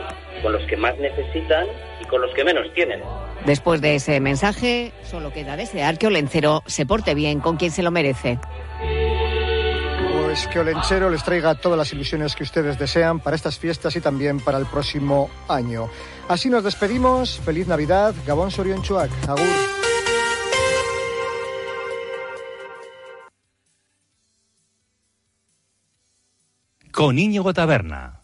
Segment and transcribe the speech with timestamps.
[0.00, 1.66] compartir con los que más necesitan
[2.00, 3.00] y con los que menos tienen.
[3.46, 7.82] Después de ese mensaje, solo queda desear que Olencero se porte bien con quien se
[7.82, 8.38] lo merece.
[10.12, 14.00] Pues que Olenchero les traiga todas las ilusiones que ustedes desean para estas fiestas y
[14.00, 15.88] también para el próximo año.
[16.28, 17.38] Así nos despedimos.
[17.40, 18.14] Feliz Navidad.
[18.26, 19.10] Gabón Sorion Chuac.
[19.28, 19.46] Agur.
[26.92, 28.21] con Íñigo Taberna.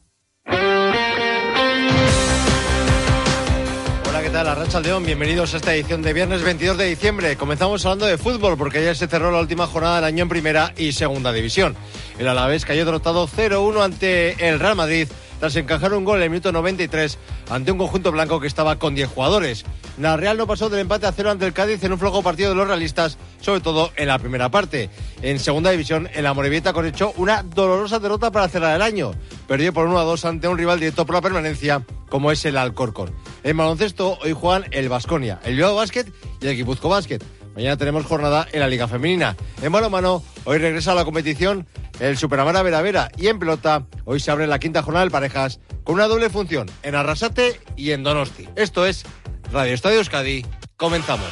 [4.39, 4.47] Tal?
[4.47, 7.37] Arracha León, bienvenidos a esta edición de viernes 22 de diciembre.
[7.37, 10.73] Comenzamos hablando de fútbol porque ayer se cerró la última jornada del año en primera
[10.77, 11.75] y segunda división.
[12.21, 15.09] El Alavés cayó derrotado 0-1 ante el Real Madrid
[15.41, 17.19] tras encajar un gol en el minuto 93
[17.51, 19.65] ante un conjunto blanco que estaba con 10 jugadores.
[19.99, 22.51] La Real no pasó del empate a cero ante el Cádiz en un flojo partido
[22.51, 24.91] de los realistas, sobre todo en la primera parte.
[25.23, 29.13] En segunda división, el Amorebieta cosechó una dolorosa derrota para cerrar el año.
[29.49, 32.57] Perdió por 1 a 2 ante un rival directo por la permanencia, como es el
[32.57, 33.13] Alcorcón.
[33.49, 36.05] En baloncesto, hoy juegan el Vasconia, el Bilbao Basket
[36.39, 37.21] y el Guipuzco Basket.
[37.55, 39.39] Mañana tenemos jornada en la Liga Femenina.
[39.63, 41.67] En balonmano, hoy regresa a la competición
[41.99, 45.61] el Superamara Vera Vera y en pelota, hoy se abre la quinta jornada de parejas
[45.83, 48.47] con una doble función en Arrasate y en Donosti.
[48.55, 49.07] Esto es
[49.51, 50.45] Radio Estadio Euskadi.
[50.77, 51.31] Comenzamos.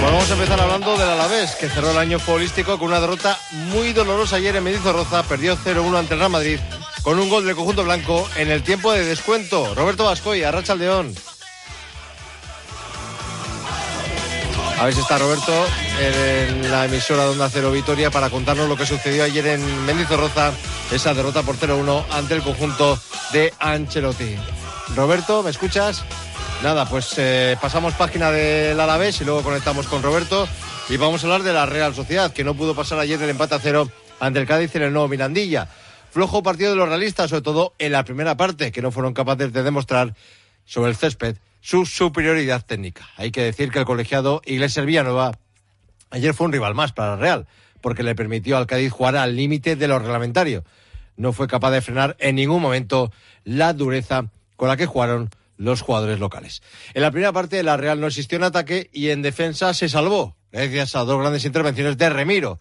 [0.00, 3.38] Bueno, vamos a empezar hablando del Alavés, que cerró el año futbolístico con una derrota
[3.70, 5.22] muy dolorosa ayer en Medizorroza.
[5.22, 6.58] Perdió 0-1 ante el Real Madrid
[7.04, 9.74] con un gol del conjunto blanco en el tiempo de descuento.
[9.74, 11.14] Roberto Vascoy, Arracha León.
[14.80, 15.52] A ver si está Roberto
[16.00, 20.52] en la emisora Onda Cero Vitoria para contarnos lo que sucedió ayer en Mendizorroza,
[20.90, 22.98] esa derrota por 0-1 ante el conjunto
[23.32, 24.36] de Ancelotti.
[24.96, 26.02] Roberto, ¿me escuchas?
[26.62, 30.48] Nada, pues eh, pasamos página del Alavés y luego conectamos con Roberto
[30.88, 33.54] y vamos a hablar de la Real Sociedad, que no pudo pasar ayer el empate
[33.54, 33.88] a cero
[34.20, 35.68] ante el Cádiz en el nuevo Mirandilla.
[36.14, 39.52] Flojo partido de los realistas, sobre todo en la primera parte, que no fueron capaces
[39.52, 40.14] de demostrar
[40.64, 43.08] sobre el césped su superioridad técnica.
[43.16, 45.32] Hay que decir que el colegiado Iglesias Villanueva
[46.10, 47.48] ayer fue un rival más para el Real,
[47.80, 50.62] porque le permitió al Cádiz jugar al límite de lo reglamentario.
[51.16, 53.10] No fue capaz de frenar en ningún momento
[53.42, 56.62] la dureza con la que jugaron los jugadores locales.
[56.94, 60.36] En la primera parte, la Real no existió en ataque y en defensa se salvó,
[60.52, 62.60] gracias a dos grandes intervenciones de Remiro,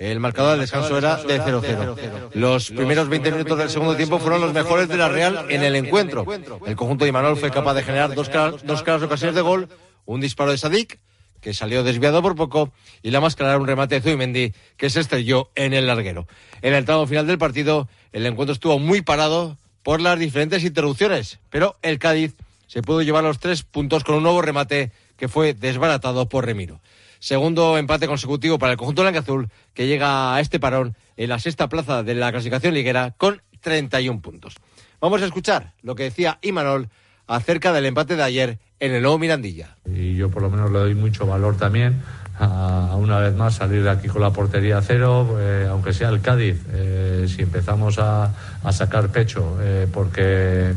[0.00, 2.30] el marcador del descanso era de 0-0.
[2.32, 5.76] Los primeros 20 minutos del segundo tiempo fueron los mejores de la Real en el
[5.76, 6.24] encuentro.
[6.66, 8.30] El conjunto de Imanol fue capaz de generar dos,
[8.64, 9.68] dos claras ocasiones de gol,
[10.06, 10.98] un disparo de Sadik,
[11.42, 12.72] que salió desviado por poco,
[13.02, 16.26] y la más clara un remate de Zubimendi, que se estrelló en el larguero.
[16.62, 21.40] En el tramo final del partido, el encuentro estuvo muy parado por las diferentes interrupciones,
[21.50, 22.34] pero el Cádiz
[22.68, 26.80] se pudo llevar los tres puntos con un nuevo remate que fue desbaratado por Remiro.
[27.20, 31.68] Segundo empate consecutivo para el conjunto azul que llega a este parón en la sexta
[31.68, 34.56] plaza de la clasificación liguera con 31 puntos.
[35.02, 36.88] Vamos a escuchar lo que decía Imanol
[37.26, 39.76] acerca del empate de ayer en el nuevo Mirandilla.
[39.84, 42.00] Y yo por lo menos le doy mucho valor también
[42.38, 46.22] a, una vez más salir de aquí con la portería cero, eh, aunque sea el
[46.22, 48.32] Cádiz, eh, si empezamos a,
[48.72, 50.72] sacar pecho eh, porque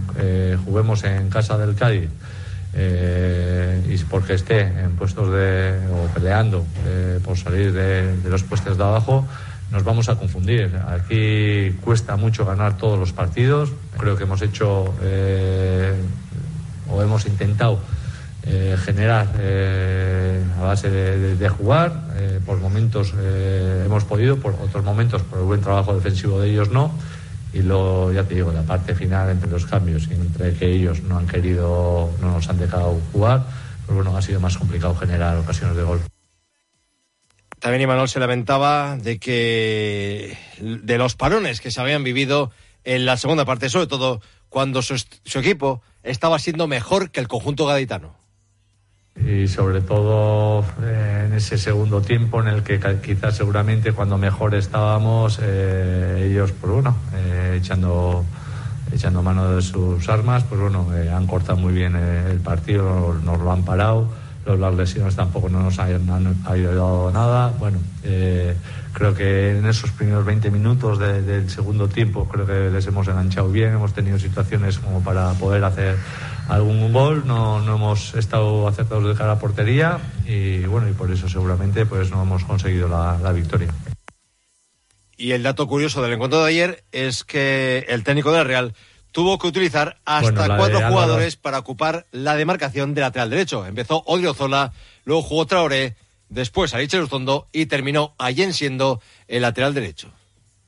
[0.66, 2.10] juguemos en casa del Cádiz
[2.76, 8.78] eh, y porque esté en puestos de o peleando eh, por salir de, los puestos
[8.78, 9.28] de abajo
[9.72, 10.76] nos vamos a confundir.
[10.88, 13.72] Aquí cuesta mucho ganar todos los partidos.
[13.98, 15.96] Creo que hemos hecho eh,
[16.90, 17.80] o hemos intentado
[18.84, 19.30] generar
[20.60, 21.94] a base de, jugar.
[22.46, 23.14] por momentos
[23.86, 26.92] hemos podido, por otros momentos por el buen trabajo defensivo de ellos no
[27.54, 31.18] y luego, ya te digo, la parte final entre los cambios entre que ellos no
[31.20, 33.46] han querido, no nos han dejado jugar,
[33.86, 36.02] pues bueno, ha sido más complicado generar ocasiones de gol.
[37.60, 42.52] También Imanol se lamentaba de que de los parones que se habían vivido
[42.84, 47.28] en la segunda parte, sobre todo cuando su, su equipo estaba siendo mejor que el
[47.28, 48.23] conjunto gaditano
[49.16, 54.56] y sobre todo eh, en ese segundo tiempo en el que quizás seguramente cuando mejor
[54.56, 58.26] estábamos eh, ellos pues bueno eh, echando
[58.92, 63.52] echando mano de sus armas pues bueno han cortado muy bien el partido nos lo
[63.52, 64.10] han parado
[64.46, 67.80] las lesiones tampoco no nos han, ayudado nada bueno
[68.94, 73.50] creo que en esos primeros 20 minutos del segundo tiempo creo que les hemos enganchado
[73.50, 75.96] bien hemos tenido situaciones como para poder hacer
[76.48, 81.12] algún gol, no, no hemos estado acertados de cara a portería y bueno, y por
[81.12, 83.74] eso seguramente pues no hemos conseguido la, victoria.
[85.18, 88.74] Y el dato curioso del encuentro de ayer es que el técnico del Real
[89.14, 93.66] tuvo que utilizar hasta cuatro jugadores para ocupar la demarcación de lateral derecho.
[93.66, 94.74] Empezó Odriozola,
[95.06, 95.96] luego jugó Traoré,
[96.30, 100.10] después Ariche Luzondo y terminó Allen siendo el lateral derecho.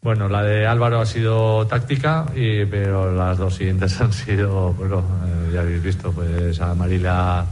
[0.01, 5.00] Bueno, la de Álvaro ha sido táctica, y, pero las dos siguientes han sido, bueno,
[5.00, 7.48] eh, ya habéis visto, pues a Marila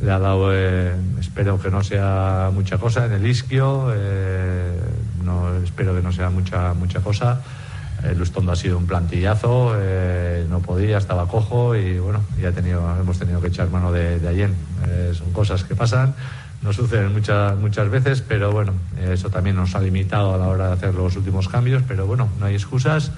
[0.00, 4.72] le ha dado, eh, espero que no sea mucha cosa en el isquio, eh,
[5.22, 7.42] no, espero que no sea mucha, mucha cosa.
[8.04, 9.74] El Lustondo ha sido un plantillazo,
[10.48, 14.28] no podía, estaba cojo y bueno, ya tenido, hemos tenido que echar mano de, de
[14.28, 14.54] Allen.
[15.14, 16.14] son cosas que pasan
[16.62, 20.66] no suceden muchas, muchas veces, pero bueno, eso también nos ha limitado a la hora
[20.68, 23.12] de hacer los últimos cambios, pero bueno, no hay excusas.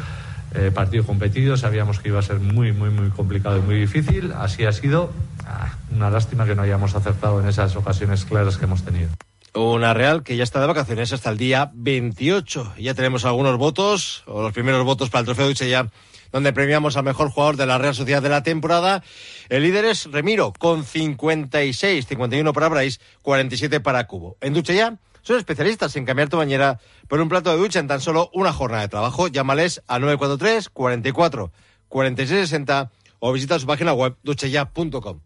[0.52, 4.32] Eh, partido competido, sabíamos que iba a ser muy, muy, muy complicado y muy difícil.
[4.36, 5.12] Así ha sido.
[5.46, 9.10] Ah, una lástima que no hayamos acertado en esas ocasiones claras que hemos tenido.
[9.54, 12.74] Una Real que ya está de vacaciones hasta el día 28.
[12.78, 15.90] Ya tenemos algunos votos, o los primeros votos para el trofeo de ya
[16.30, 19.02] donde premiamos al mejor jugador de la Real Sociedad de la temporada.
[19.48, 24.36] El líder es Remiro, con 56, 51 para Brais, 47 para Cubo.
[24.40, 27.88] En ducha ya, son especialistas en cambiar tu bañera por un plato de ducha en
[27.88, 29.28] tan solo una jornada de trabajo.
[29.28, 31.52] Llámales a 943 44
[31.88, 35.20] 46 60 o visita su página web duchaya.com.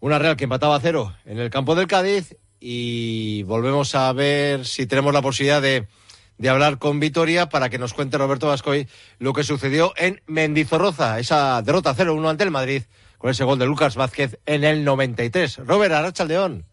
[0.00, 2.36] Una Real que empataba a cero en el campo del Cádiz
[2.66, 5.86] y volvemos a ver si tenemos la posibilidad de
[6.38, 8.88] de hablar con Vitoria para que nos cuente Roberto Vascoy
[9.18, 12.82] lo que sucedió en Mendizorroza, esa derrota 0-1 ante el Madrid,
[13.18, 15.58] con ese gol de Lucas Vázquez en el 93.
[15.58, 16.66] Robert Arachaldeón.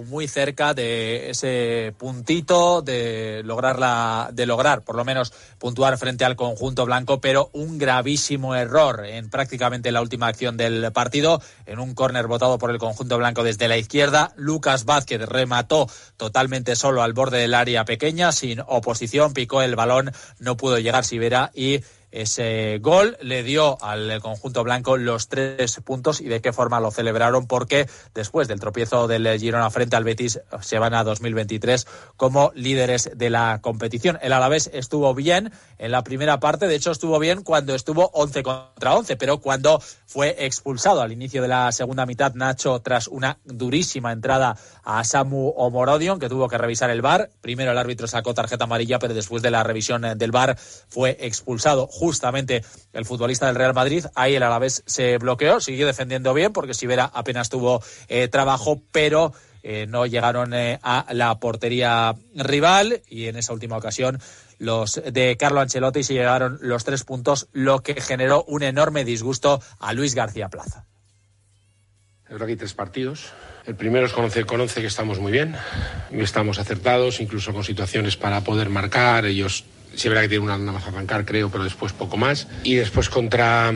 [0.00, 6.24] Muy cerca de ese puntito de lograr la, de lograr por lo menos puntuar frente
[6.24, 11.78] al conjunto blanco, pero un gravísimo error en prácticamente la última acción del partido, en
[11.78, 14.32] un córner votado por el conjunto blanco desde la izquierda.
[14.36, 20.12] Lucas Vázquez remató totalmente solo al borde del área pequeña, sin oposición, picó el balón,
[20.38, 21.80] no pudo llegar Sivera y
[22.12, 26.90] ese gol le dio al conjunto blanco los tres puntos y de qué forma lo
[26.90, 31.86] celebraron porque después del tropiezo del Girona frente al Betis se van a 2023
[32.16, 34.18] como líderes de la competición.
[34.22, 38.42] El Alavés estuvo bien en la primera parte, de hecho estuvo bien cuando estuvo 11
[38.42, 43.38] contra 11, pero cuando fue expulsado al inicio de la segunda mitad Nacho tras una
[43.44, 47.30] durísima entrada a Samu Omorodion que tuvo que revisar el VAR.
[47.40, 50.58] Primero el árbitro sacó tarjeta amarilla, pero después de la revisión del VAR
[50.88, 54.04] fue expulsado justamente el futbolista del Real Madrid.
[54.16, 59.32] Ahí el Alavés se bloqueó, siguió defendiendo bien porque Sivera apenas tuvo eh, trabajo, pero
[59.62, 64.18] eh, no llegaron eh, a la portería rival y en esa última ocasión
[64.58, 69.62] los de Carlo Ancelotti se llegaron los tres puntos, lo que generó un enorme disgusto
[69.78, 70.86] a Luis García Plaza.
[72.24, 73.32] Es verdad que hay tres partidos.
[73.64, 75.54] El primero es conocer, conoce que estamos muy bien,
[76.10, 79.24] estamos acertados, incluso con situaciones para poder marcar.
[79.24, 82.48] Ellos Sí, verá que tiene una nada más arrancar, creo, pero después poco más.
[82.64, 83.72] Y después contra,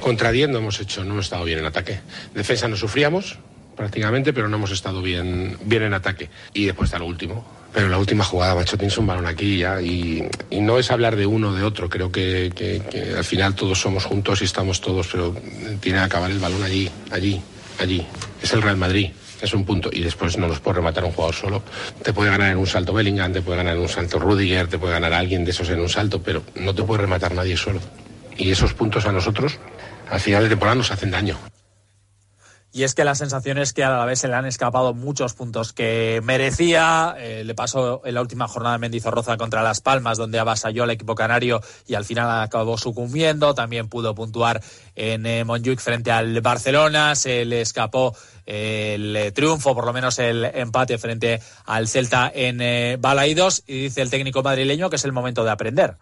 [0.00, 2.00] contra hemos hecho, no hemos estado bien en ataque.
[2.34, 3.38] Defensa no sufríamos
[3.76, 6.28] prácticamente, pero no hemos estado bien, bien en ataque.
[6.52, 7.44] Y después está lo último.
[7.72, 9.80] Pero la última jugada, macho, tienes un balón aquí ya.
[9.80, 11.88] Y, no es hablar de uno o de otro.
[11.88, 15.34] Creo que, que, al final todos somos juntos y estamos todos, pero
[15.80, 17.40] tiene que acabar el balón allí, allí,
[17.78, 18.06] allí.
[18.42, 19.10] Es el Real Madrid
[19.42, 19.90] es un punto.
[19.92, 21.62] Y después no nos puede rematar un jugador solo.
[22.02, 24.78] Te puede ganar en un salto Bellingham, te puede ganar en un salto Rudiger, te
[24.78, 27.80] puede ganar alguien de esos en un salto, pero no te puede rematar nadie solo.
[28.36, 29.58] Y esos puntos a nosotros,
[30.08, 31.36] al final de temporada, nos hacen daño.
[32.74, 35.34] Y es que la sensación es que a la vez se le han escapado muchos
[35.34, 37.14] puntos que merecía.
[37.18, 40.90] Eh, le pasó en la última jornada de Mendizorroza contra Las Palmas, donde avasalló al
[40.90, 43.54] equipo canario y al final acabó sucumbiendo.
[43.54, 44.62] También pudo puntuar
[44.96, 45.44] en eh,
[45.76, 47.14] frente al Barcelona.
[47.14, 52.60] Se le escapó el eh, triunfo, por lo menos el empate frente al Celta en
[52.60, 53.62] eh, Balaidos.
[53.66, 55.96] Y dice el técnico madrileño que es el momento de aprender.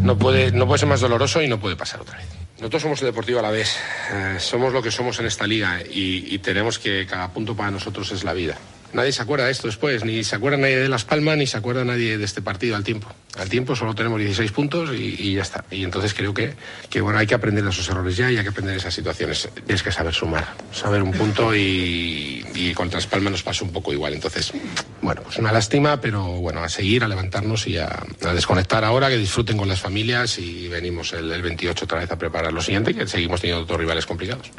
[0.00, 2.26] No puede, no puede ser más doloroso y no puede pasar otra vez.
[2.58, 3.76] Nosotros somos el Deportivo a la vez,
[4.12, 7.70] eh, somos lo que somos en esta liga y, y tenemos que cada punto para
[7.70, 8.56] nosotros es la vida
[8.92, 11.56] nadie se acuerda de esto después, ni se acuerda nadie de Las Palmas, ni se
[11.56, 13.08] acuerda nadie de este partido al tiempo.
[13.38, 15.64] Al tiempo solo tenemos 16 puntos y, ya está.
[15.70, 16.54] Y entonces creo que,
[17.00, 19.48] bueno, hay que aprender de esos errores ya y hay que aprender de esas situaciones.
[19.66, 23.92] Tienes que saber sumar, saber un punto y, contra Las Palmas nos pasó un poco
[23.92, 24.14] igual.
[24.14, 24.52] Entonces,
[25.00, 29.08] bueno, pues una lástima, pero bueno, a seguir, a levantarnos y a, a desconectar ahora,
[29.08, 32.62] que disfruten con las familias y venimos el, el 28 otra vez a preparar lo
[32.62, 34.50] siguiente, que seguimos teniendo otros rivales complicados.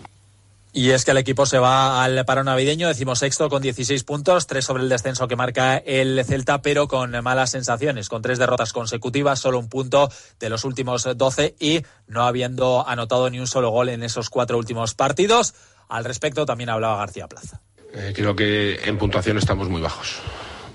[0.76, 4.48] Y es que el equipo se va al paro navideño, decimos sexto con 16 puntos,
[4.48, 8.74] tres sobre el descenso que marca el Celta, pero con malas sensaciones, con tres derrotas
[8.74, 13.70] consecutivas, solo un punto de los últimos 12 y no habiendo anotado ni un solo
[13.70, 15.54] gol en esos cuatro últimos partidos.
[15.90, 17.62] Al respecto también hablaba García Plaza.
[17.94, 20.18] Eh, creo que en puntuación estamos muy bajos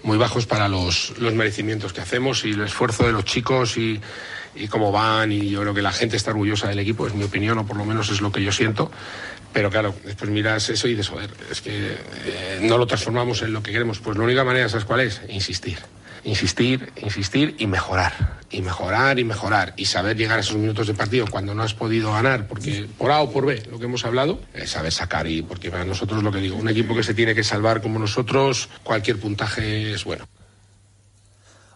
[0.04, 4.00] muy bajos para los, los merecimientos que hacemos y el esfuerzo de los chicos y,
[4.54, 7.24] y cómo van y yo creo que la gente está orgullosa del equipo, es mi
[7.24, 8.90] opinión o por lo menos es lo que yo siento.
[9.52, 13.52] Pero claro, después miras eso y dices, joder, es que eh, no lo transformamos en
[13.52, 13.98] lo que queremos.
[13.98, 15.20] Pues la única manera, ¿sabes cuál es?
[15.28, 15.78] Insistir.
[16.24, 18.38] Insistir, insistir y mejorar.
[18.50, 19.74] Y mejorar y mejorar.
[19.76, 23.10] Y saber llegar a esos minutos de partido cuando no has podido ganar, porque por
[23.10, 25.26] A o por B, lo que hemos hablado, es saber sacar.
[25.26, 27.98] Y porque para nosotros lo que digo, un equipo que se tiene que salvar como
[27.98, 30.26] nosotros, cualquier puntaje es bueno.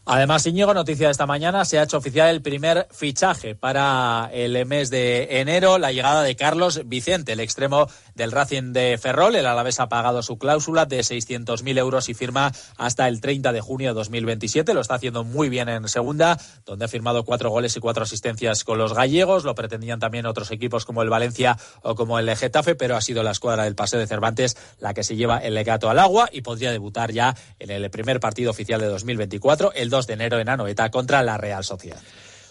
[0.04, 4.66] Además, Íñigo, noticia de esta mañana, se ha hecho oficial el primer fichaje para el
[4.66, 9.37] mes de enero, la llegada de Carlos Vicente, el extremo del Racing de Ferrol.
[9.37, 13.61] El Alavés ha pagado su cláusula de 600.000 euros y firma hasta el 30 de
[13.61, 14.75] junio de 2027.
[14.75, 18.64] Lo está haciendo muy bien en segunda, donde ha firmado cuatro goles y cuatro asistencias
[18.64, 19.44] con los gallegos.
[19.44, 23.23] Lo pretendían también otros equipos como el Valencia o como el Getafe, pero ha sido
[23.23, 26.40] la escuadra del Paseo de Cervantes la que se lleva el legato al agua y
[26.40, 30.49] podría debutar ya en el primer partido oficial de 2024, el 2 de enero en
[30.49, 32.01] Anoeta contra la Real Sociedad.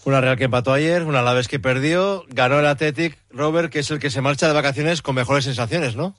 [0.06, 3.92] Una Real que empató ayer, una Alaves que perdió, ganó el Athletic, Robert, que es
[3.92, 6.16] el que se marcha de vacaciones con mejores sensaciones, ¿no?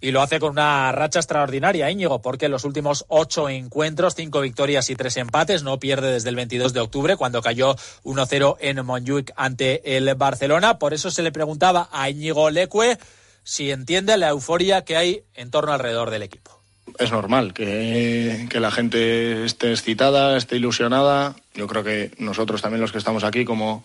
[0.00, 4.40] Y lo hace con una racha extraordinaria, Íñigo, porque en los últimos ocho encuentros, cinco
[4.40, 8.84] victorias y tres empates, no pierde desde el 22 de octubre, cuando cayó 1-0 en
[8.84, 10.78] Montjuic ante el Barcelona.
[10.78, 12.98] Por eso se le preguntaba a Íñigo Leque
[13.42, 16.55] si entiende la euforia que hay en torno alrededor del equipo
[16.98, 21.34] es normal que, que, la gente esté excitada, esté ilusionada.
[21.54, 23.84] Yo creo que nosotros también los que estamos aquí como,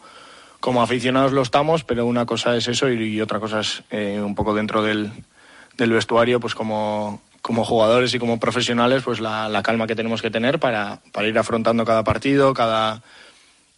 [0.59, 4.35] como aficionados lo estamos, pero una cosa es eso y, otra cosa es eh, un
[4.35, 5.11] poco dentro del,
[5.77, 10.21] del, vestuario, pues como, como jugadores y como profesionales, pues la, la calma que tenemos
[10.21, 13.01] que tener para, para ir afrontando cada partido, cada,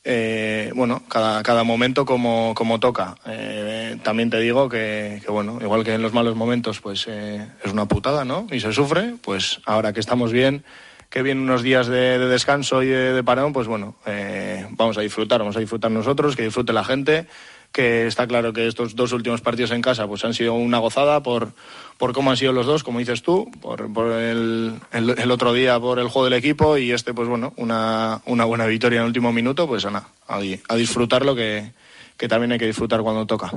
[0.04, 3.16] eh, bueno, cada, cada momento como, como toca.
[3.26, 7.72] Eh, también te digo que, bueno, igual que en los malos momentos, pues eh, es
[7.72, 8.48] una putada, ¿no?
[8.52, 10.64] Y se sufre, pues ahora que estamos bien,
[11.10, 14.98] que vienen unos días de, de descanso y de, de, parón, pues bueno, eh, vamos
[14.98, 17.28] a disfrutar, vamos a disfrutar nosotros, que disfrute la gente,
[17.74, 21.24] que está claro que estos dos últimos partidos en casa pues han sido una gozada
[21.24, 21.54] por,
[21.98, 25.80] por cómo han sido los dos, como dices tú, por, por el, el, otro día
[25.80, 29.08] por el juego del equipo y este pues bueno, una, una buena victoria en el
[29.08, 30.40] último minuto, pues a, a,
[30.70, 31.72] a disfrutarlo que,
[32.16, 33.52] que también hay que disfrutar cuando toca.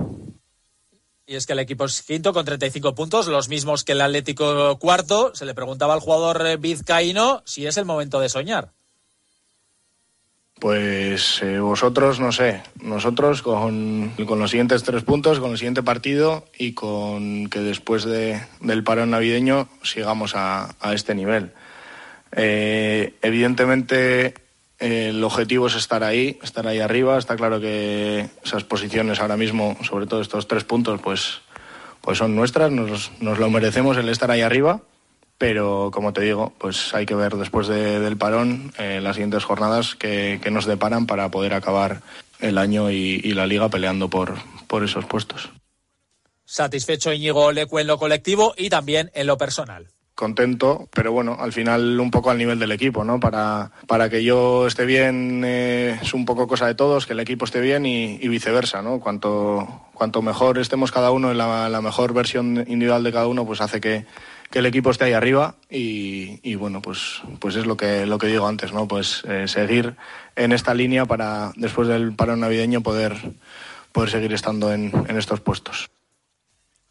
[1.29, 4.79] Y es que el equipo es quinto con 35 puntos, los mismos que el Atlético
[4.79, 5.35] cuarto.
[5.35, 8.76] Se le preguntaba al jugador vizcaíno si es el momento de soñar.
[10.59, 16.47] Pues eh, vosotros, no sé, nosotros con, los siguientes tres puntos, con el siguiente partido
[16.59, 21.53] y con que después de, del parón navideño sigamos a, a este nivel.
[22.33, 24.35] Eh, evidentemente
[24.79, 27.19] eh, el objetivo es estar ahí, estar ahí arriba.
[27.19, 31.43] Está claro que esas posiciones ahora mismo, sobre todo estos tres puntos, pues,
[32.01, 34.81] pues son nuestras, nos, nos lo merecemos el estar ahí arriba
[35.39, 39.45] pero como te digo, pues hay que ver después de, del parón eh, las siguientes
[39.45, 42.01] jornadas que, que, nos deparan para poder acabar
[42.41, 44.35] el año y, y la liga peleando por,
[44.67, 45.51] por esos puestos.
[46.45, 51.53] Satisfecho Íñigo Lecu en lo colectivo y también en lo personal contento, pero bueno, al
[51.53, 53.21] final un poco al nivel del equipo, ¿no?
[53.21, 57.21] Para, para que yo esté bien eh, es un poco cosa de todos, que el
[57.21, 58.99] equipo esté bien y, y viceversa, ¿no?
[58.99, 63.45] Cuanto, cuanto mejor estemos cada uno en la, la, mejor versión individual de cada uno,
[63.45, 64.07] pues hace que,
[64.51, 68.19] que el equipo esté ahí arriba y, y, bueno, pues, pues es lo que, lo
[68.19, 68.87] que digo antes, ¿no?
[68.87, 69.97] Pues eh, seguir
[70.37, 73.17] en esta línea para después del paro navideño poder,
[73.93, 75.89] poder seguir estando en, en estos puestos.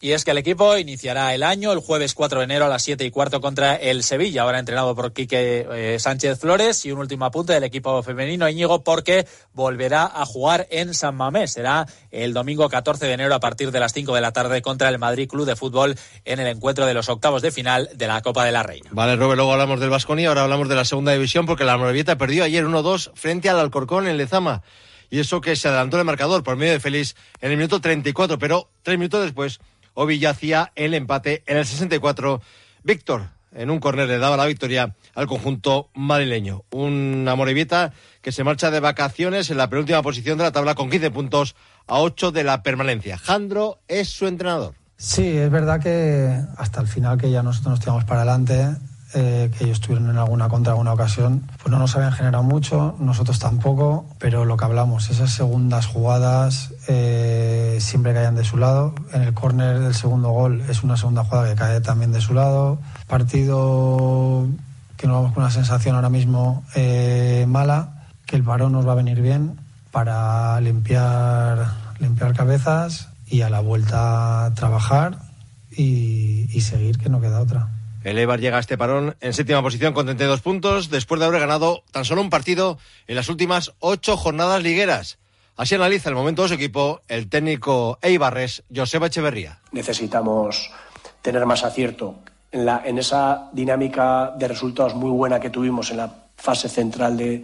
[0.01, 2.83] Y es que el equipo iniciará el año el jueves 4 de enero a las
[2.83, 6.85] 7 y cuarto contra el Sevilla, ahora entrenado por Quique eh, Sánchez Flores.
[6.85, 11.53] Y un último apunte del equipo femenino, Íñigo, porque volverá a jugar en San Mamés.
[11.53, 14.89] Será el domingo 14 de enero a partir de las 5 de la tarde contra
[14.89, 18.21] el Madrid Club de Fútbol en el encuentro de los octavos de final de la
[18.21, 18.89] Copa de la Reina.
[18.91, 22.17] Vale, Robert, luego hablamos del Vasconi, ahora hablamos de la segunda división porque la Morevieta
[22.17, 24.61] perdió ayer 1-2 frente al Alcorcón en Lezama.
[25.09, 28.37] Y eso que se adelantó el marcador por medio de Félix en el minuto 34,
[28.39, 29.59] pero tres minutos después
[29.95, 32.41] Ovilla hacía el empate en el 64.
[32.83, 36.63] Víctor, en un córner le daba la victoria al conjunto madrileño.
[36.71, 40.89] Una Morevieta que se marcha de vacaciones en la penúltima posición de la tabla con
[40.89, 41.55] 15 puntos
[41.87, 43.17] a 8 de la permanencia.
[43.17, 44.75] Jandro es su entrenador.
[44.97, 48.67] Sí, es verdad que hasta el final que ya nosotros nos tiramos para adelante,
[49.17, 52.97] eh, que ellos tuvieron en alguna contra alguna ocasión, pues no nos habían generado mucho,
[52.99, 58.93] nosotros tampoco, pero lo que hablamos, esas segundas jugadas eh, siempre caían de su lado.
[59.13, 62.33] En el córner del segundo gol es una segunda jugada que cae también de su
[62.33, 62.77] lado.
[63.07, 64.47] Partido
[64.97, 68.91] que nos vamos con una sensación ahora mismo eh, mala, que el varón nos va
[68.91, 69.57] a venir bien
[69.91, 71.67] para limpiar,
[71.99, 75.19] limpiar cabezas y a la vuelta trabajar
[75.71, 77.74] y, y seguir, que no queda otra
[78.05, 81.41] El Eibar llega a este parón en séptima posición con 32 puntos, después de haber
[81.41, 85.17] ganado tan solo un partido en las últimas ocho jornadas ligueras.
[85.57, 89.59] Así analiza el momento de su equipo el técnico Eibarres, Joseba Echeverría.
[89.71, 90.69] Necesitamos
[91.23, 92.19] tener más acierto
[92.51, 97.17] en, la, en esa dinámica de resultados muy buena que tuvimos en la fase central
[97.17, 97.43] de,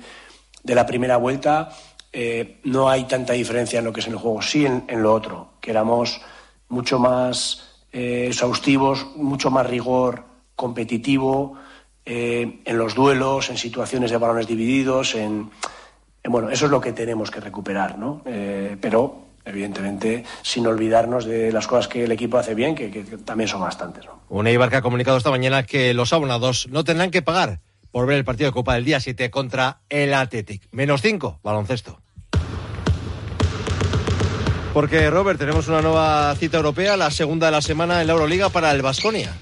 [0.62, 1.72] de la primera vuelta.
[2.14, 5.02] Eh, no hay tanta diferencia en lo que es en el juego, sí en, en
[5.02, 6.22] lo otro, que éramos
[6.70, 10.30] mucho más eh, exhaustivos, mucho más rigor
[10.62, 11.56] competitivo
[12.06, 15.50] eh, en los duelos, en situaciones de balones divididos, en,
[16.22, 18.22] en, bueno, eso es lo que tenemos que recuperar, ¿no?
[18.26, 23.02] Eh, pero evidentemente sin olvidarnos de las cosas que el equipo hace bien, que, que,
[23.26, 24.06] también son bastantes.
[24.06, 24.22] ¿no?
[24.30, 28.06] Un Eibar que ha comunicado esta mañana que los abonados no tendrán que pagar por
[28.06, 30.68] ver el partido de Copa del día 7 contra el Athletic.
[30.72, 32.00] Menos 5, baloncesto.
[34.76, 38.50] Porque, Robert, tenemos una nueva cita europea, la segunda de la semana en la Euroliga
[38.50, 39.34] para el Vasconia.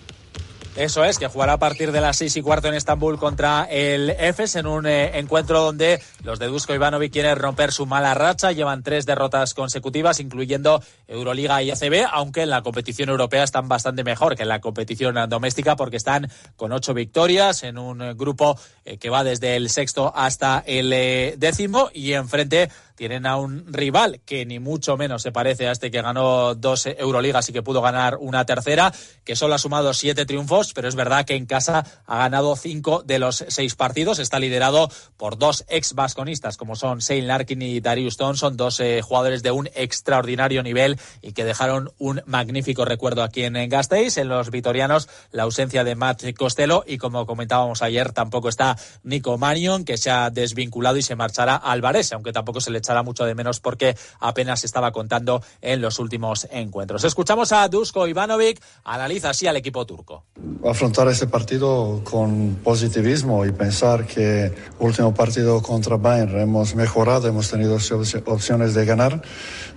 [0.79, 4.11] Eso es, que jugará a partir de las seis y cuarto en Estambul contra el
[4.11, 8.53] EFES en un eh, encuentro donde los de Dusko Ivanovic quieren romper su mala racha.
[8.53, 14.05] Llevan tres derrotas consecutivas, incluyendo Euroliga y ACB, aunque en la competición europea están bastante
[14.05, 18.97] mejor que en la competición doméstica porque están con ocho victorias en un grupo eh,
[18.97, 22.69] que va desde el sexto hasta el eh, décimo y enfrente
[22.99, 26.85] tienen a un rival que ni mucho menos se parece a este que ganó dos
[26.85, 30.95] Euroligas y que pudo ganar una tercera, que solo ha sumado siete triunfos, pero es
[30.95, 34.19] verdad que en casa ha ganado cinco de los seis partidos.
[34.19, 39.01] Está liderado por dos ex vasconistas, como son Shane Larkin y Darius Thompson, dos eh,
[39.01, 44.17] jugadores de un extraordinario nivel y que dejaron un magnífico recuerdo aquí en, Gasteiz.
[44.17, 49.37] En los vitorianos, la ausencia de Matt Costello y, como comentábamos ayer, tampoco está Nico
[49.37, 53.03] Marion, que se ha desvinculado y se marchará al Varese, aunque tampoco se le echará
[53.03, 57.03] mucho de menos porque apenas estaba contando en los últimos encuentros.
[57.03, 60.23] Escuchamos a Dusko Ivanovic, analiza así al equipo turco.
[60.65, 67.49] Afrontar ese partido con positivismo y pensar que último partido contra Bayern hemos mejorado, hemos
[67.51, 67.77] tenido
[68.25, 69.21] opciones de ganar.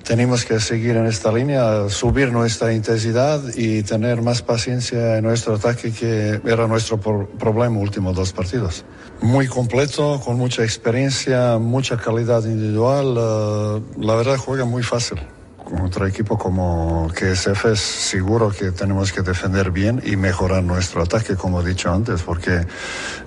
[0.04, 5.57] Tenemos que seguir en esta línea, subir nuestra intensidad y tener más paciencia en nuestro
[5.57, 8.85] ataque, que era nuestro problema últimos dos partidos.
[9.21, 13.01] Muy completo, con mucha experiencia, mucha calidad individual.
[13.02, 15.21] Uh, la verdad juega muy fácil.
[15.65, 21.34] Contra equipo como KSF es seguro que tenemos que defender bien y mejorar nuestro ataque,
[21.34, 22.67] como he dicho antes, porque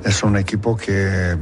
[0.04, 1.38] es un equipo que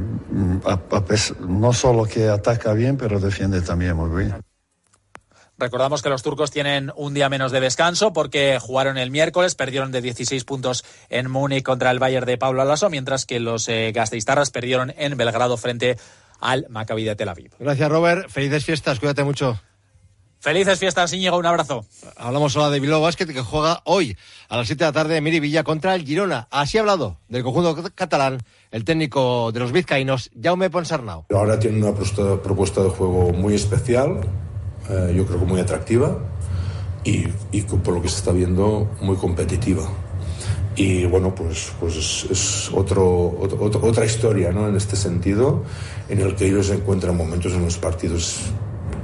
[0.64, 1.04] a, a,
[1.46, 4.34] no solo que ataca bien, pero defiende también muy bien.
[5.56, 9.92] Recordamos que los turcos tienen un día menos de descanso porque jugaron el miércoles, perdieron
[9.92, 13.92] de 16 puntos en Múnich contra el Bayern de Pablo Alonso, mientras que los eh,
[14.52, 15.96] perdieron en Belgrado frente
[16.40, 17.52] al Maccabi de Tel Aviv.
[17.58, 18.28] Gracias, Robert.
[18.28, 19.58] Felices fiestas, cuídate mucho.
[20.44, 21.86] Felices fiestas, Íñigo, un abrazo.
[22.18, 24.14] Hablamos ahora de Bilbao Basket que juega hoy
[24.50, 26.48] a las 7 de la tarde en Villa contra el Girona.
[26.50, 31.24] Así ha hablado del conjunto catalán el técnico de los vizcaínos, Jaume Ponsarnau.
[31.30, 34.20] Ahora tiene una propuesta de juego muy especial,
[34.90, 36.18] eh, yo creo que muy atractiva
[37.04, 39.88] y, y, por lo que se está viendo muy competitiva.
[40.76, 43.38] Y bueno, pues, pues es otro,
[43.82, 44.68] otra historia ¿no?
[44.68, 45.62] en este sentido,
[46.08, 48.40] en el que ellos encuentran momentos en los partidos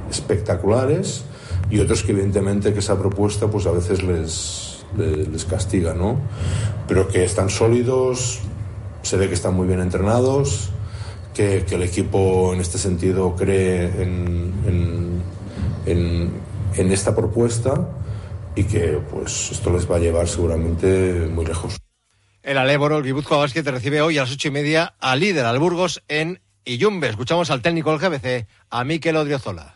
[0.09, 1.23] espectaculares
[1.69, 6.19] y otros que evidentemente que esa propuesta pues a veces les, les, castiga, ¿no?
[6.89, 8.39] Pero que están sólidos,
[9.03, 10.71] se ve que están muy bien entrenados,
[11.33, 15.21] que, el equipo en este sentido cree en
[15.85, 16.31] en,
[16.75, 17.87] en esta propuesta
[18.55, 21.77] y que pues esto les va a llevar seguramente muy lejos.
[22.43, 25.59] El Aléboro, el Guipúzcoa Basket, recibe hoy a las ocho y media al líder, al
[25.59, 27.09] Burgos, en Iyumbe.
[27.09, 29.75] Escuchamos al técnico del GBC, a Miquel Odriozola.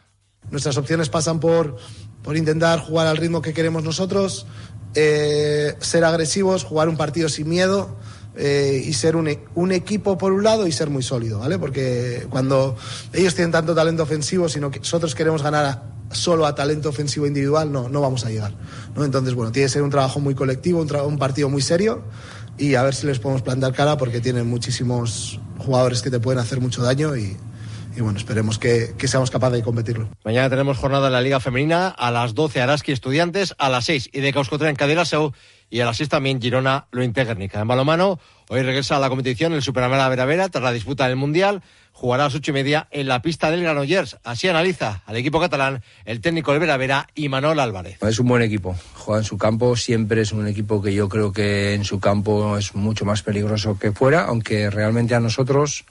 [0.49, 1.77] Nuestras opciones pasan por,
[2.23, 4.47] por intentar jugar al ritmo que queremos nosotros,
[4.95, 7.97] eh, ser agresivos, jugar un partido sin miedo.
[8.37, 11.57] Eh, y ser un, un, equipo por un lado y ser muy sólido, ¿vale?
[11.57, 12.75] Porque cuando
[13.13, 17.27] ellos tienen tanto talento ofensivo, sino que nosotros queremos ganar a, solo a talento ofensivo
[17.27, 18.53] individual, no, no vamos a llegar,
[18.95, 19.03] ¿no?
[19.03, 22.03] Entonces, bueno, tiene que ser un trabajo muy colectivo, un, un partido muy serio
[22.57, 26.39] y a ver si les podemos plantar cara porque tienen muchísimos jugadores que te pueden
[26.39, 27.37] hacer mucho daño y,
[27.97, 30.09] bueno, esperemos que, que, seamos capaces de competirlo.
[30.23, 34.09] Mañana tenemos jornada en la Liga Femenina a las 12 Araski Estudiantes, a las 6
[34.13, 35.31] y de Causcotren Cadillaceu
[35.69, 37.59] y a las 6 también Girona lo Interguernica.
[37.59, 41.61] En balomano, hoy regresa a la competición el Superamera Veravera tras la disputa del Mundial.
[41.97, 44.17] Jugará a las ocho y media en la pista del Granollers.
[44.25, 47.97] Así analiza al equipo catalán el técnico del Veravera y Manuel Álvarez.
[48.03, 48.75] Es un buen equipo.
[48.95, 49.77] Juega en su campo.
[49.77, 53.79] Siempre es un equipo que yo creo que en su campo es mucho más peligroso
[53.79, 55.85] que fuera, aunque realmente a nosotros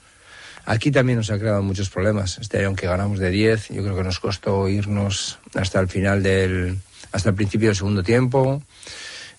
[0.67, 2.39] Aquí también nos ha creado muchos problemas.
[2.39, 6.23] Este año, aunque ganamos de 10, yo creo que nos costó irnos hasta el final
[6.23, 6.79] del,
[7.11, 8.63] hasta el principio del segundo tiempo.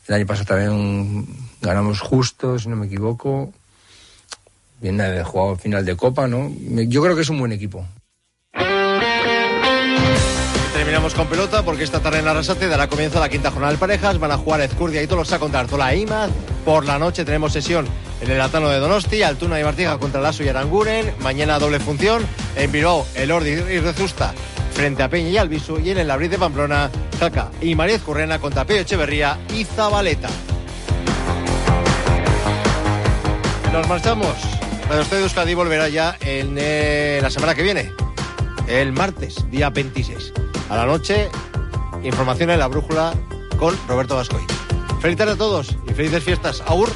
[0.06, 1.26] El año pasado también
[1.60, 3.52] ganamos justo, si no me equivoco.
[4.80, 6.52] Viene de jugado final de Copa, ¿no?
[6.70, 7.86] Yo creo que es un buen equipo.
[10.74, 13.78] Terminamos con pelota porque esta tarde en Arrasate dará comienzo a la quinta jornada de
[13.78, 14.18] parejas.
[14.18, 16.30] Van a jugar Ezcurdia y Tolosa contra Artola e Imaz.
[16.64, 17.86] Por la noche tenemos sesión
[18.20, 21.12] en el Atano de Donosti, Altuna y Martija contra Lasso y Aranguren.
[21.20, 22.24] Mañana doble función.
[22.56, 24.34] En Bilbao, el Ordi y Rezusta
[24.72, 25.80] frente a Peña y Albisu.
[25.80, 30.28] Y en el Abril de Pamplona, Jaca y María Currena contra Pío Echeverría y Zabaleta.
[33.72, 34.55] Nos marchamos.
[34.88, 37.92] Radio Estadio Euskadi volverá ya en eh, la semana que viene,
[38.68, 40.32] el martes, día 26.
[40.68, 41.28] A la noche,
[42.04, 43.12] información en la brújula
[43.58, 44.44] con Roberto Vascoy.
[45.00, 46.62] Feliz tarde a todos y felices fiestas.
[46.66, 46.88] Aur.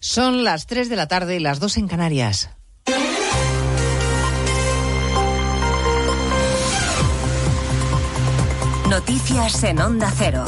[0.00, 2.50] Son las 3 de la tarde y las 2 en Canarias.
[8.90, 10.44] Noticias en Onda Cero.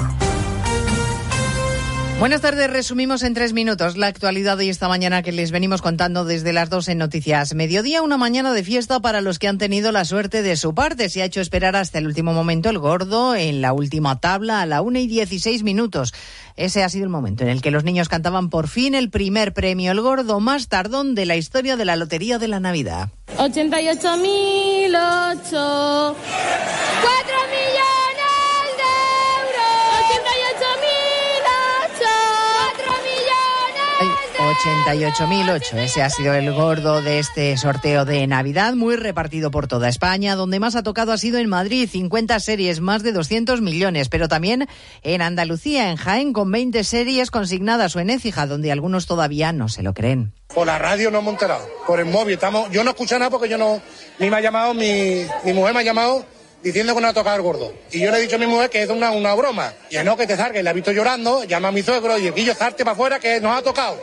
[2.19, 6.25] Buenas tardes, resumimos en tres minutos la actualidad de esta mañana que les venimos contando
[6.25, 7.55] desde las dos en Noticias.
[7.55, 11.09] Mediodía, una mañana de fiesta para los que han tenido la suerte de su parte.
[11.09, 14.67] Se ha hecho esperar hasta el último momento el gordo en la última tabla a
[14.67, 16.13] la una y dieciséis minutos.
[16.57, 19.55] Ese ha sido el momento en el que los niños cantaban por fin el primer
[19.55, 23.11] premio, el gordo más tardón de la historia de la Lotería de la Navidad.
[23.39, 26.17] 88.008.
[34.53, 35.79] 88.008.
[35.79, 40.37] Ese ha sido el gordo de este sorteo de Navidad, muy repartido por toda España.
[40.37, 44.11] Donde más ha tocado ha sido en Madrid, 50 series, más de 200 millones.
[44.11, 44.69] Pero también
[45.03, 49.69] en Andalucía, en Jaén, con 20 series consignadas o en Écija, donde algunos todavía no
[49.69, 50.35] se lo creen.
[50.55, 52.35] Por la radio no enterado, por el móvil.
[52.35, 53.81] Estamos, yo no escucho nada porque yo no,
[54.19, 56.27] ni me ha llamado, mi, mi mujer me ha llamado
[56.63, 57.73] diciendo que no ha tocado el gordo.
[57.91, 59.73] Y yo le he dicho a mi mujer que es una, una broma.
[59.91, 62.35] Y no, que te salga, la he visto llorando, llama a mi suegro y el
[62.35, 63.99] guillo salte para afuera que nos ha tocado.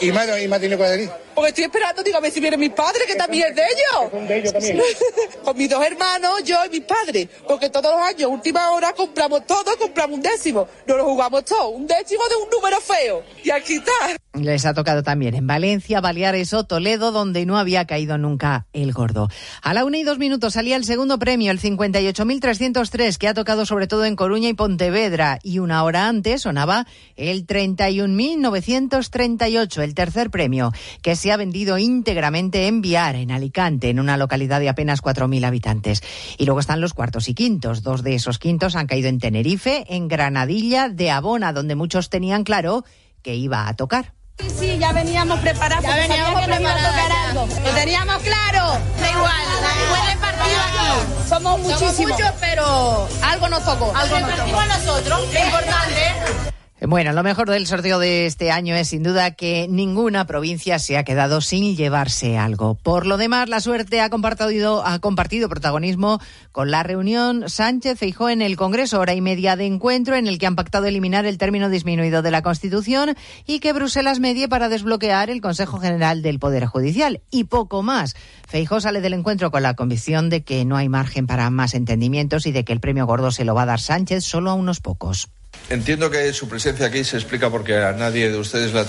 [0.00, 1.10] Y me, ha- y me ha tenido que venir.
[1.34, 4.28] Porque estoy esperando, digo, a ver si vienen mis padres, que también es de ellos.
[4.28, 4.80] de ellos también.
[5.44, 7.28] Con mis dos hermanos, yo y mis padres.
[7.46, 10.68] Porque todos los años, última hora, compramos todo, compramos un décimo.
[10.86, 11.68] No lo jugamos todo.
[11.70, 13.22] Un décimo de un número feo.
[13.42, 13.92] Y aquí está.
[14.34, 18.92] Les ha tocado también en Valencia, Baleares o Toledo, donde no había caído nunca el
[18.92, 19.28] gordo.
[19.62, 23.64] A la una y dos minutos salía el segundo premio, el 58.303, que ha tocado
[23.64, 25.38] sobre todo en Coruña y Pontevedra.
[25.44, 32.66] Y una hora antes sonaba el 31.938, el tercer premio, que se ha vendido íntegramente
[32.66, 36.02] en Viar, en Alicante, en una localidad de apenas 4.000 habitantes.
[36.36, 37.82] Y luego están los cuartos y quintos.
[37.82, 42.44] Dos de esos quintos han caído en Tenerife, en Granadilla, de Abona, donde muchos tenían
[42.44, 42.84] claro
[43.22, 44.12] que iba a tocar.
[44.38, 45.84] Sí, sí, ya veníamos preparados.
[45.84, 47.46] Ya veníamos que nos iba a tocar algo.
[47.46, 48.78] Lo teníamos claro.
[49.00, 49.46] Da igual,
[49.88, 51.26] fue repartido aquí.
[51.26, 52.18] Somos muchísimos.
[52.18, 53.96] muchos, pero algo nos tocó.
[53.96, 54.66] Algo nos tocó.
[54.66, 55.32] nosotros.
[55.32, 56.53] Lo importante.
[56.86, 60.98] Bueno, lo mejor del sorteo de este año es sin duda que ninguna provincia se
[60.98, 62.74] ha quedado sin llevarse algo.
[62.74, 66.20] Por lo demás, la suerte ha compartido, ha compartido protagonismo
[66.52, 70.38] con la reunión Sánchez Feijó en el Congreso, hora y media de encuentro en el
[70.38, 73.16] que han pactado eliminar el término disminuido de la Constitución
[73.46, 77.22] y que Bruselas medie para desbloquear el Consejo General del Poder Judicial.
[77.30, 78.14] Y poco más.
[78.46, 82.44] Feijó sale del encuentro con la convicción de que no hay margen para más entendimientos
[82.46, 84.80] y de que el premio gordo se lo va a dar Sánchez solo a unos
[84.80, 85.30] pocos.
[85.70, 88.82] Entiendo que su presencia aquí se explica porque a nadie de ustedes le ha